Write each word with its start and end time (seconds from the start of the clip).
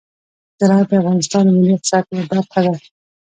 زراعت 0.59 0.87
د 0.89 0.93
افغانستان 1.01 1.43
د 1.45 1.49
ملي 1.57 1.71
اقتصاد 1.75 2.03
برخه 2.31 2.59
ده. 2.65 2.73